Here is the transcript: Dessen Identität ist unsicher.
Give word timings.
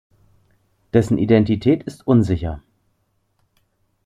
Dessen 0.95 1.19
Identität 1.19 1.83
ist 1.83 2.07
unsicher. 2.07 2.63